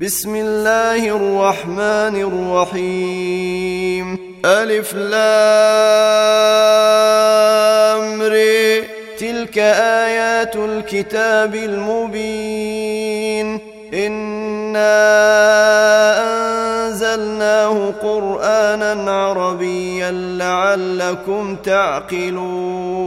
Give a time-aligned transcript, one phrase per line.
[0.00, 2.16] بسم الله الرحمن
[2.72, 4.18] الرحيم.
[4.44, 5.22] ألف لام
[8.22, 8.82] ري
[9.18, 12.80] تلك آيات الكتاب المبين.
[13.94, 14.96] إنا
[16.86, 23.06] أنزلناه قرآنا عربيا لعلكم تعقلون.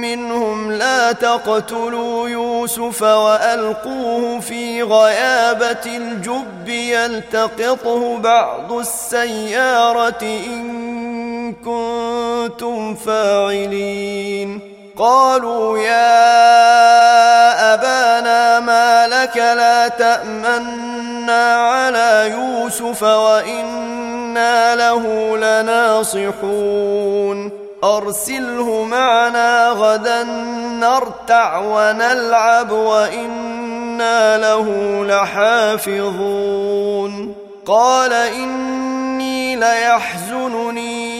[0.00, 14.60] منهم لا تقتلوا يوسف وألقوه في غيابة الجب يلتقطه بعض السيارة إن كنتم فاعلين.
[14.98, 16.14] قالوا يا
[17.74, 26.88] أبانا ما لك لا تأمنا على يوسف وإنا له لناصحون.
[27.84, 30.22] أرسله معنا غدا
[30.80, 34.66] نرتع ونلعب وإنا له
[35.04, 36.48] لحافظون.
[37.66, 41.18] قال إني ليحزنني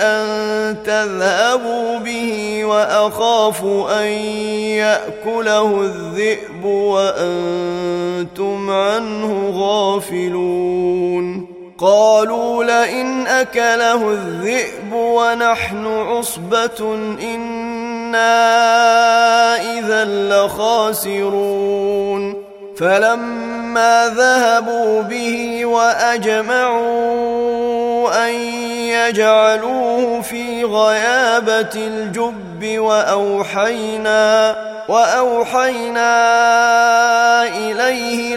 [0.00, 4.06] أن تذهبوا به وأخاف أن
[4.78, 11.57] يأكله الذئب وأنتم عنه غافلون.
[11.78, 18.34] قالوا لئن أكله الذئب ونحن عصبة إنا
[19.78, 20.04] إذا
[20.44, 21.78] لخاسرون.
[22.78, 27.18] فلما ذهبوا به وأجمعوا
[28.28, 28.34] أن
[28.94, 34.56] يجعلوه في غيابة الجب وأوحينا
[34.88, 36.12] وأوحينا
[37.56, 38.36] إليه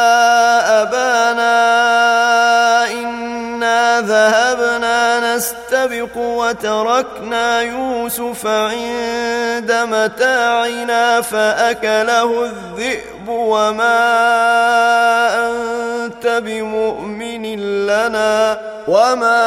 [6.41, 13.99] وتركنا يوسف عند متاعنا فأكله الذئب وما
[15.47, 17.45] أنت بمؤمن
[17.85, 19.41] لنا وما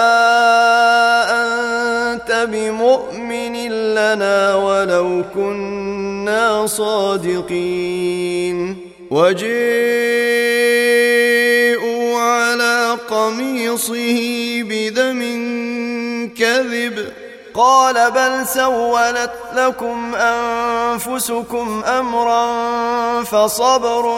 [1.43, 3.55] أنت بمؤمن
[3.95, 8.15] لنا ولو كنا صادقين.
[9.11, 9.55] وجيءوا
[12.21, 14.21] على قميصه
[14.63, 15.23] بدم
[16.39, 17.09] كذب
[17.55, 22.47] قال بل سولت لكم أنفسكم أمرا
[23.25, 24.15] فصبر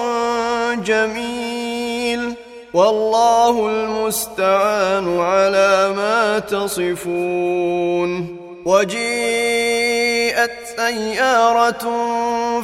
[0.75, 2.35] جميل.
[2.75, 8.37] والله المستعان على ما تصفون.
[8.67, 11.85] وجيءت سيارة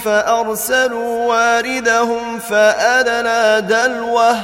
[0.05, 4.37] فأرسلوا واردهم فادلى دلوه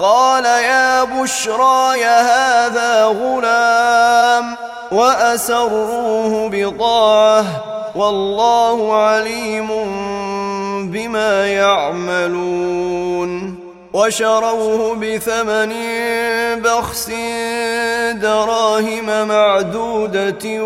[0.00, 4.56] قال يا بشرى يا هذا غلام
[4.92, 7.44] وأسروه بضاعه
[7.94, 9.68] والله عليم
[10.90, 12.90] بما يعملون
[13.92, 15.72] وشروه بثمن
[16.62, 17.10] بخس
[18.12, 20.62] دراهم معدودة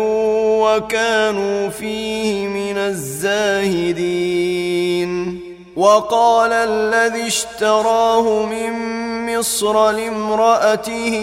[0.61, 4.25] وكانوا فيه من الزاهدين
[5.75, 8.71] وقال الذي اشتراه من
[9.25, 11.15] مصر لامرأته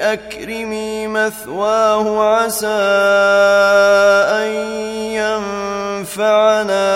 [0.00, 2.66] أكرمي مثواه عسى
[4.42, 4.50] أن
[6.02, 6.88] ينفعنا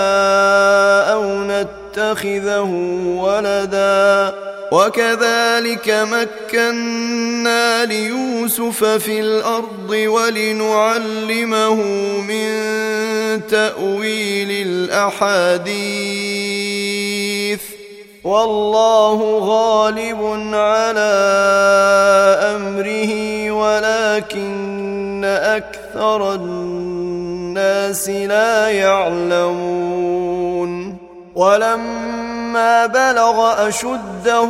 [1.13, 2.69] أو نتخذه
[3.17, 4.33] ولدا.
[4.71, 11.75] وكذلك مكنا ليوسف في الأرض ولنعلمه
[12.21, 12.49] من
[13.49, 15.75] تأويل الأحاديث.
[18.23, 20.21] والله غالب
[20.53, 21.15] على
[22.55, 23.11] أمره
[23.51, 30.05] ولكن أكثر الناس لا يعلمون.
[31.35, 34.49] ولما بلغ أشده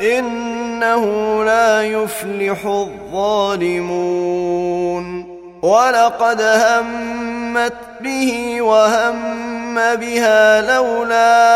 [0.00, 1.04] إنه
[1.44, 4.04] لا يفلح الظالمون.
[5.62, 11.54] ولقد همت به وهم بها لولا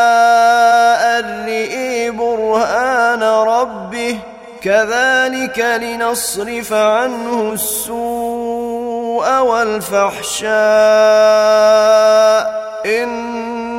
[1.19, 4.19] أن رئي برهان ربه.
[4.62, 10.49] كذلك لنصرف عنه السوء والفحشاء.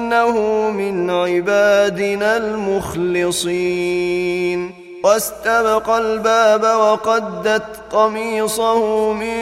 [0.09, 3.79] إنه من عبادنا المخلصين.
[5.03, 9.39] واستبق الباب وقدت قميصه من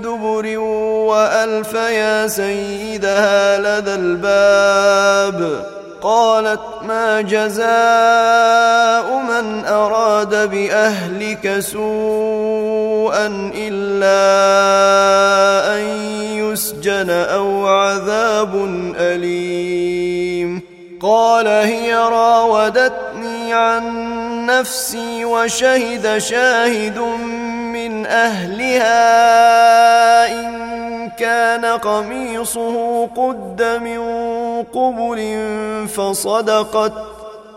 [0.00, 5.66] دبر وألف يا سيدها لدى الباب.
[6.02, 7.66] قالت ما جزاء
[9.28, 14.20] من أراد بأهلك سوءا إلا
[15.76, 15.80] أن
[16.34, 18.54] يسجن أو عذاب
[18.96, 20.62] أليم.
[21.02, 23.84] قال هي راودتني عن
[24.46, 26.98] نفسي وشهد شاهد
[27.72, 29.00] من أهلها
[30.32, 34.00] إن كان قميصه قد من
[34.62, 35.48] قبل
[35.88, 36.92] فصدقت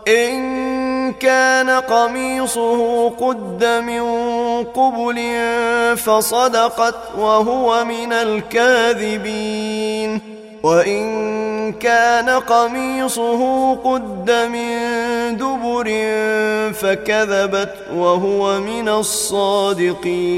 [0.08, 4.02] إن كان قميصه قد من
[4.64, 5.18] قبل
[5.96, 9.54] فصدقت وهو من الكاذبين
[10.64, 14.70] وإن كان قميصه قد من
[15.36, 15.88] دبر
[16.72, 20.30] فكذبت وهو من الصادقين.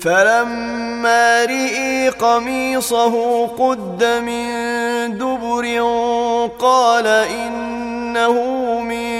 [0.00, 4.48] فلما رئي قميصه قد من
[5.18, 5.80] دبر
[6.58, 8.34] قال إنه
[8.80, 9.10] من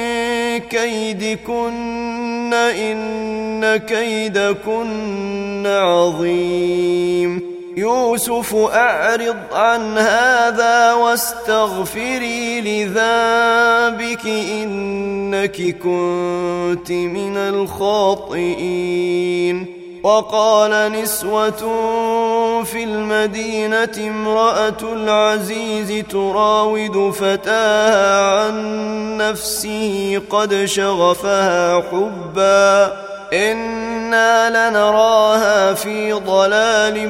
[0.59, 7.50] كيدكن إن كيدكن عظيم.
[7.77, 19.01] يوسف أعرض عن هذا واستغفري لذنبك إنك كنت من الخاطئين.
[20.03, 21.83] وقال نسوة
[22.65, 33.10] في المدينة امرأة العزيز تراود فتاها عن نفسه قد شغفها حبا.
[33.33, 37.09] أنا لنراها في ضلال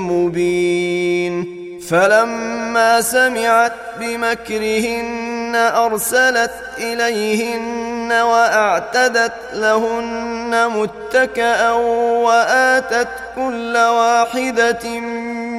[0.00, 1.58] مبين
[1.88, 15.00] فلما سمعت بمكرهن ارسلت اليهن واعتدت لهن متكئا واتت كل واحدة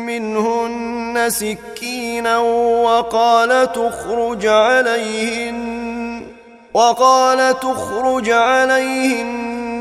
[0.05, 5.59] منهن سكينا وقال تخرج عليهن
[6.73, 9.48] وقال تخرج عليهن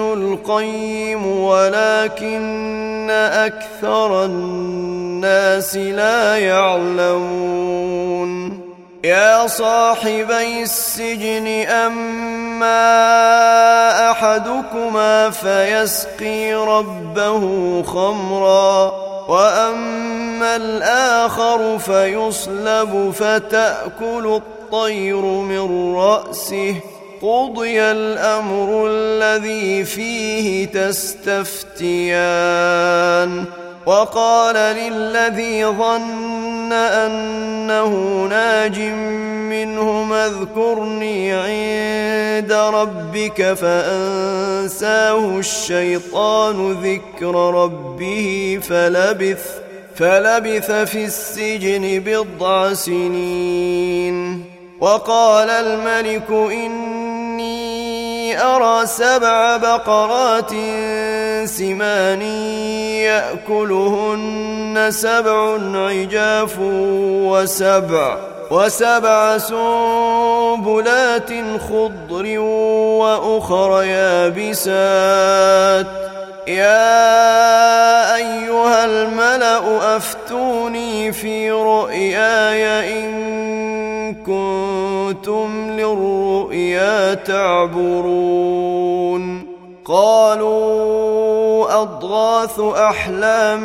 [0.00, 7.88] القيم ولكن أكثر الناس لا يعلمون
[9.04, 12.80] يا صاحبي السجن اما
[14.10, 17.42] احدكما فيسقي ربه
[17.82, 18.92] خمرا
[19.28, 26.74] واما الآخر فيصلب فتاكل الطير من راسه
[27.22, 32.18] قضي الامر الذي فيه تستفتيان
[33.86, 38.80] وقال للذي ظن أنه ناج
[39.50, 49.58] منهم اذكرني عند ربك فأنساه الشيطان ذكر ربه فلبث
[49.96, 54.44] فلبث في السجن بضع سنين
[54.80, 56.97] وقال الملك إني
[58.38, 60.50] أرى سبع بقرات
[61.44, 62.22] سمان
[63.08, 68.16] يأكلهن سبع عجاف وسبع
[68.50, 71.30] وسبع سنبلات
[71.68, 75.86] خضر وأخر يابسات.
[76.48, 83.12] يا أيها الملأ أفتوني في رؤياي إن
[84.14, 88.78] كنتم للرؤيا تعبرون
[89.84, 93.62] قالوا أضغاث أحلام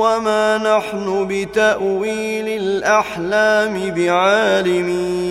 [0.00, 5.30] وما نحن بتأويل الأحلام بعالمين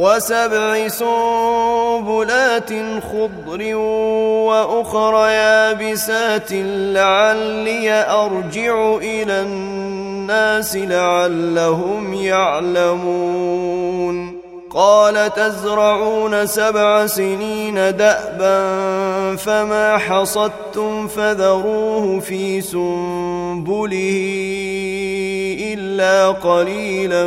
[0.00, 2.70] وسبع سنبلات
[3.12, 3.76] خضر
[4.48, 6.52] وأخر يابسات
[6.96, 13.70] لعلي أرجع إلى الناس لعلهم يعلمون.
[14.70, 24.20] قال تزرعون سبع سنين دأبا فما حصدتم فذروه في سنبله
[25.74, 27.26] إلا قليلا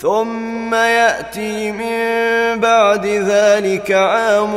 [0.00, 4.54] ثم يأتي من بعد ذلك عام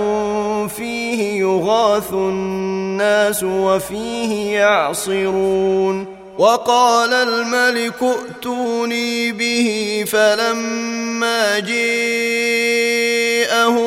[0.68, 11.94] فيه يغاث الناس وفيه يعصرون وقال الملك ائتوني به فلما جاءه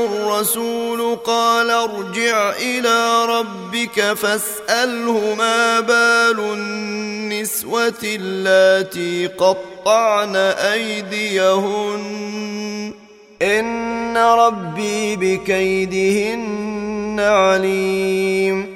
[0.07, 10.37] الرسول قال ارجع إلى ربك فاسأله ما بال النسوة اللاتي قطعن
[10.77, 12.03] أيديهن.
[13.43, 18.76] إن ربي بكيدهن عليم.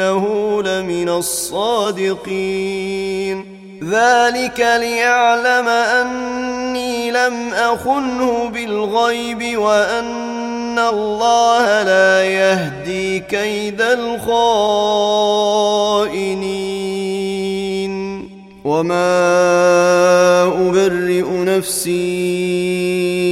[0.00, 2.72] وانه لمن الصادقين.
[3.84, 14.32] ذلك ليعلم أني لم أخنه بالغيب وأن الله لا يهدي كيد الخائنين.
[18.64, 23.31] وما أبرئ نفسي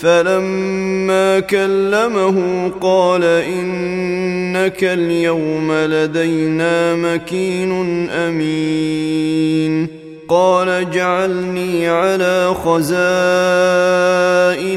[0.00, 7.72] فلما كلمه قال إنك اليوم لدينا مكين
[8.10, 9.86] أمين.
[10.28, 12.84] قال اجعلني على خزائن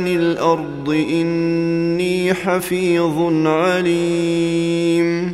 [0.08, 5.34] الأرض إني حفيظ عليم.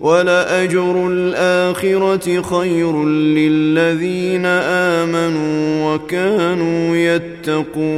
[0.00, 7.88] ولأجر الآخرة خير للذين آمنوا وكانوا يتقون.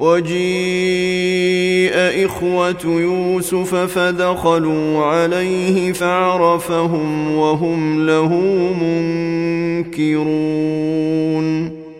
[0.00, 1.92] وجيء
[2.26, 8.34] إخوة يوسف فدخلوا عليه فعرفهم وهم له
[9.86, 10.62] منكرون.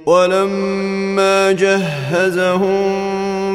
[0.07, 3.22] ولما جهزهم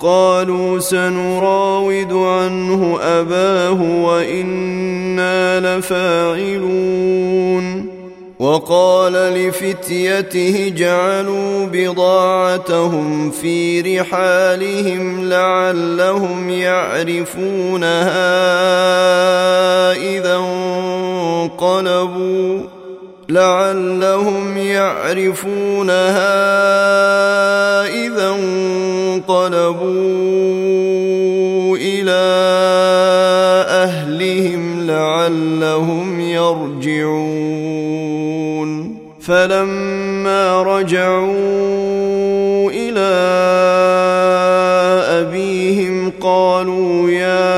[0.00, 7.18] قالوا سنراود عنه أباه وإنا لفاعلون.
[8.38, 18.02] وقال لفتيته جعلوا بضاعتهم في رحالهم لعلهم يعرفونها
[19.92, 20.36] إذا
[21.54, 22.60] انقلبوا.
[23.28, 25.98] لعلهم يعرفونها
[29.28, 29.88] انقلبوا
[31.76, 32.24] إلى
[33.68, 37.68] أهلهم لعلهم يرجعون.
[39.20, 41.28] فلما رجعوا
[42.70, 43.08] إلى
[45.20, 47.48] أبيهم قالوا يا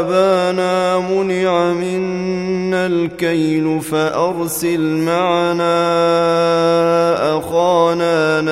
[0.00, 5.71] أبانا منع منا الكيل فأرسل معنا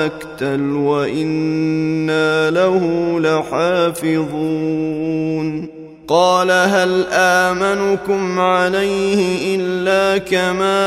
[0.04, 2.80] نقتل وإنا له
[3.20, 4.20] لحافظون.
[6.08, 10.80] قال هل آمنكم عليه إلا كما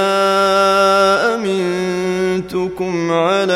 [1.36, 3.54] أمنتكم على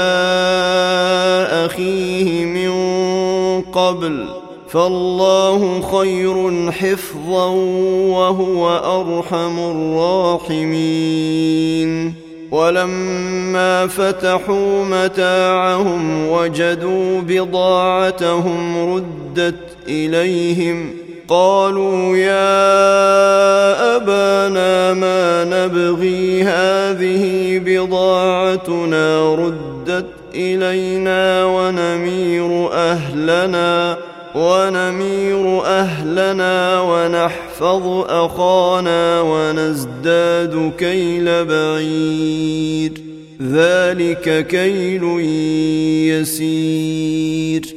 [1.66, 2.72] أخيه من
[3.62, 4.26] قبل؟
[4.70, 7.48] فالله خير حفظا
[8.08, 8.70] وهو
[9.02, 12.14] أرحم الراحمين.
[12.52, 20.94] ولما فتحوا متاعهم وجدوا بضاعتهم ردت إليهم
[21.28, 30.06] قالوا يا أبانا ما نبغي هذه بضاعتنا ردت
[30.36, 33.98] إلينا ونمير أهلنا
[34.36, 42.92] ونمير أهلنا ونحفظ أخانا ونزداد كيل بعير.
[43.42, 45.04] ذلك كيل
[46.12, 47.77] يسير.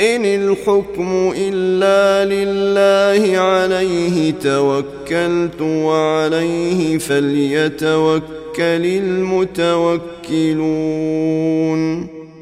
[0.00, 8.22] إن الحكم إلا لله عليه توكلت وعليه فليتوكل
[8.58, 10.14] المتوكلون.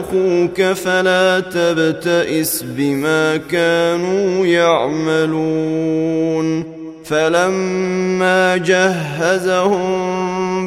[0.00, 6.24] أخوك فلا تبتئس بما كانوا يعملون.
[7.04, 9.84] فلما جهزهم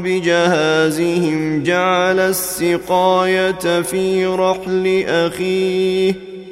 [0.01, 6.26] بجهازهم جعل السقاية في رحل أخيه.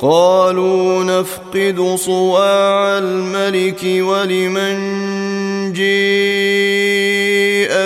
[0.00, 4.76] قالوا نفقد صواع الملك ولمن
[5.72, 5.86] جيء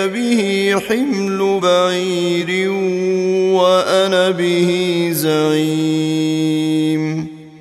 [0.07, 2.69] به حمل بعير
[3.51, 6.31] وأنا به زعيم.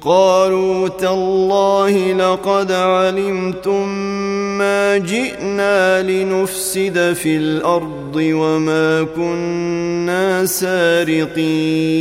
[0.01, 3.89] قالوا تالله لقد علمتم
[4.59, 12.01] ما جئنا لنفسد في الأرض وما كنا سارقين.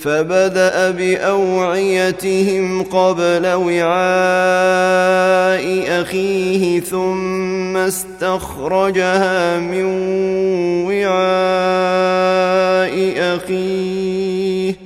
[0.00, 3.86] فبدأ بأوعيتهم قبل وعاء
[6.02, 9.84] أخيه ثم استخرجها من
[10.86, 12.26] وعاء
[13.36, 14.85] أخيه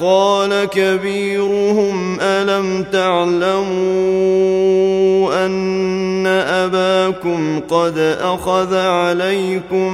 [0.00, 3.70] قال كبيرهم ألم تعلموا
[5.46, 9.92] أن أباكم قد أخذ عليكم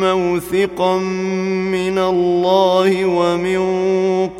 [0.00, 3.60] موثقا من الله ومن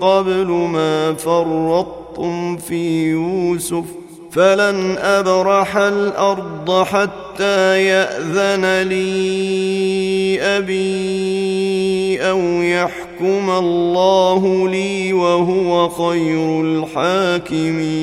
[0.00, 3.99] قبل ما فرطتم في يوسف؟
[4.30, 18.00] فلن ابرح الأرض حتى ياذن لي ابي أو يحكم الله لي وهو خير الحاكمين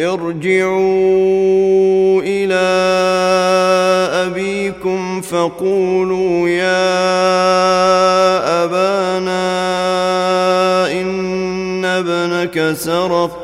[0.00, 1.02] ارجعوا
[2.22, 2.64] إلى
[4.26, 7.04] ابيكم فقولوا يا
[8.64, 9.44] ابانا
[10.92, 13.43] ان ابنك سرق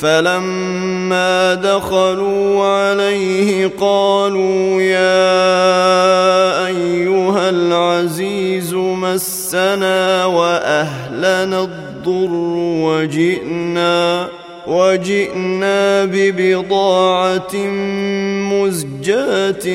[0.00, 5.46] فلما دخلوا عليه قالوا يا
[6.66, 12.30] أيها العزيز مسنا وأهلنا الضر
[12.84, 14.28] وجئنا
[14.66, 17.56] وجئنا ببضاعة
[18.52, 19.66] مزجاة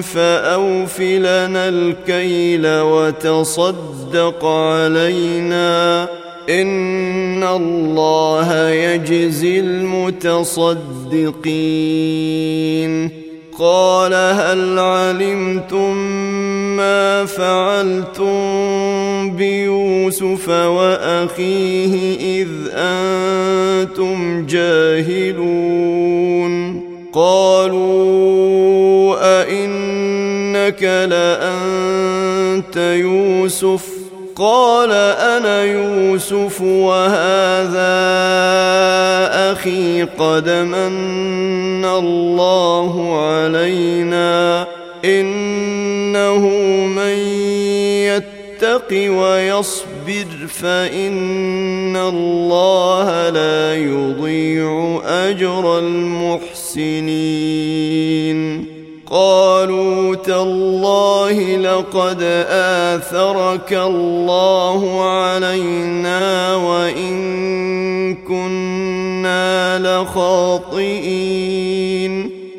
[0.00, 6.08] فأوف لنا الكيل وتصدق علينا.
[6.48, 10.38] إن الله يجزي المتصدقين.
[13.58, 15.96] قال هل علمتم
[16.76, 18.30] ما فعلتم
[19.36, 25.98] بيوسف وأخيه إذ أنتم جاهلون؟
[27.12, 33.97] قالوا أئنك لأنت يوسف؟
[34.38, 37.98] قال أنا يوسف وهذا
[39.52, 44.66] أخي قد من الله علينا
[45.04, 46.48] إنه
[46.86, 47.18] من
[48.06, 57.18] يتق ويصبر فإن الله لا يضيع أجر المحسنين
[59.10, 71.08] قالوا تالله لقد آثرك الله علينا وإن كنا لخاطئين.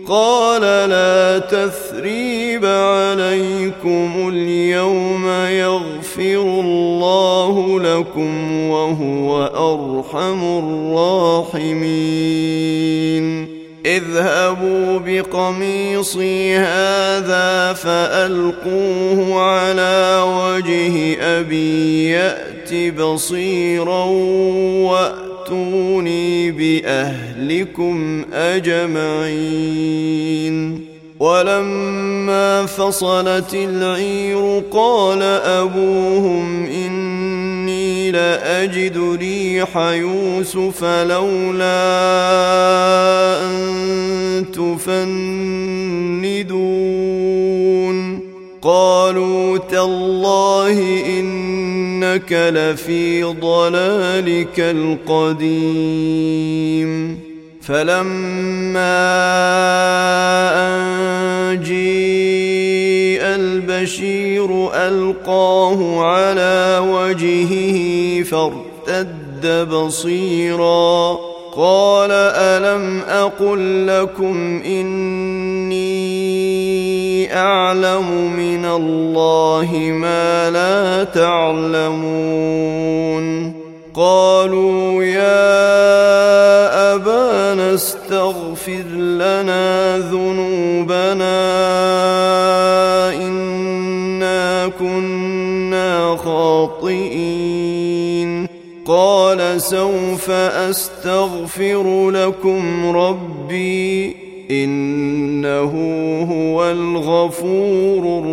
[0.08, 10.43] قال لا تثريب عليكم اليوم يغفر الله لكم وهو أرحم
[11.63, 13.38] الراحمين.
[13.86, 24.06] اذهبوا بقميصي هذا فألقوه على وجه أبي يأت بصيرا
[24.86, 29.80] وأتوني بأهلكم أجمعين.
[31.20, 36.65] ولما فصلت العير قال أبوهم
[38.12, 41.69] لأجد ريح يوسف لولا
[43.41, 45.10] أن تفندون.
[48.62, 56.10] قالوا تالله إنك لفي ضلالك القديم.
[57.62, 59.00] فلما
[60.67, 62.29] أن جيء
[63.89, 71.17] البشير ألقاه على وجهه فارتد بصيرا.
[71.56, 75.80] قال ألم أقل لكم إني
[77.36, 82.10] أعلم من الله ما لا تعلمون.
[83.96, 86.29] قالوا يا
[99.60, 104.15] قال سوف أستغفر لكم ربي
[104.51, 105.73] إنه
[106.31, 108.23] هو الغفور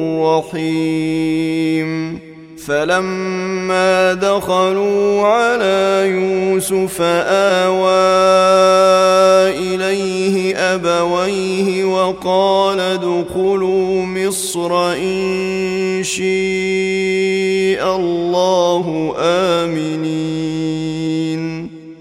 [0.52, 2.18] الرحيم.
[2.66, 7.90] فلما دخلوا على يوسف آوى
[9.58, 16.26] إليه أبويه وقال ادخلوا مصر إن شاء
[17.96, 20.85] الله آمنين.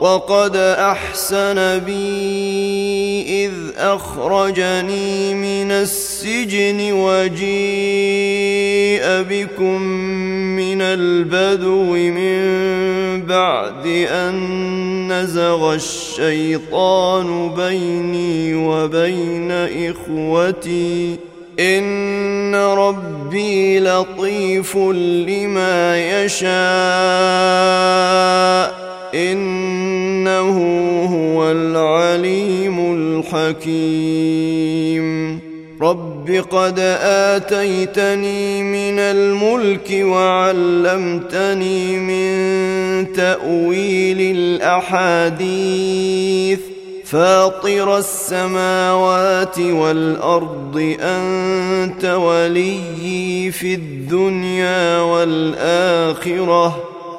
[0.00, 7.44] وقد أحسن بي إذ أخرجني من السجن وجيء
[9.04, 9.82] بكم
[10.56, 12.42] من البدو من
[13.26, 21.16] بعد أن نزغ الشيطان بيني وبين إخوتي.
[21.60, 26.54] إن ربي لطيف لما يشاء.
[29.14, 30.56] إنه
[31.06, 35.04] هو العليم الحكيم.
[35.82, 46.60] رب قد آتيتني من الملك وعلمتني من تأويل الأحاديث.
[47.04, 56.93] فاطر السماوات والأرض أنت وليي في الدنيا والآخرة.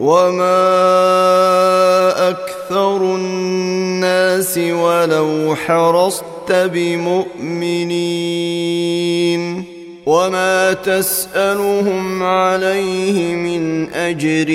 [0.00, 0.80] وما
[2.28, 8.20] أكثر الناس ولو حرصت بمؤمنين
[10.06, 14.48] وما تسالهم عليه من اجر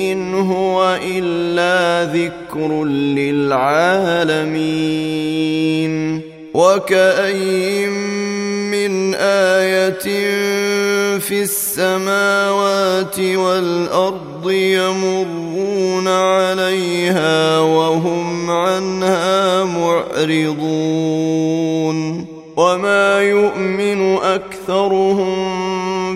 [0.00, 3.96] ان هو الا ذكر للعالمين
[6.54, 8.35] وكاين
[8.88, 9.98] من آية
[11.18, 20.76] في السماوات والأرض يمرون عليها وهم عنها معرضون
[22.56, 25.36] وما يؤمن أكثرهم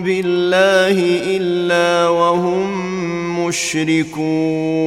[0.03, 4.81] بالله إلا وهم مشركون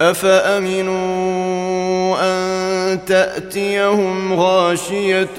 [0.00, 0.98] أفأمنوا
[2.20, 5.38] أن تأتيهم غاشية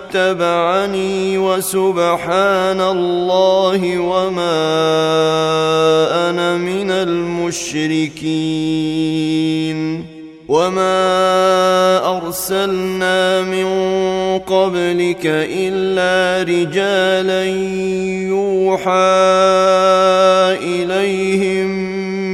[1.37, 4.61] وسبحان الله وما
[6.29, 8.21] أنا من المشركين
[10.47, 13.67] وما أرسلنا من
[14.39, 17.45] قبلك إلا رجالا
[18.27, 18.91] يوحى
[20.63, 21.67] إليهم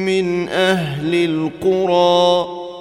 [0.06, 2.57] من أهل القرى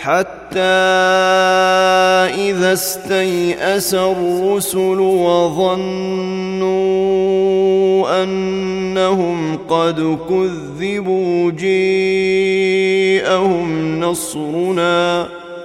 [0.00, 0.60] حتى
[2.50, 6.00] إذا استيأس الرسل وظنوا
[8.22, 13.00] أنهم قد كذبوا جيءهم
[14.00, 15.28] نصرنا